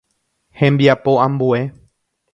[0.61, 1.61] Hembiapo ambue.